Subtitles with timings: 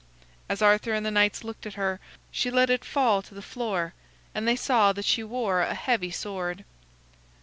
[0.49, 1.99] As Arthur and the knights looked at her,
[2.31, 3.93] she let it fall to the floor,
[4.33, 6.65] and they saw that she wore a heavy sword.